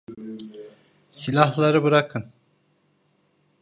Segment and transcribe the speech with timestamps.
[1.11, 2.31] Silahları bırakın!